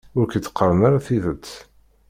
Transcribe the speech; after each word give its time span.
Ur 0.17 0.25
k-d-qqaren 0.27 0.85
ara 0.87 1.05
tidet. 1.05 1.47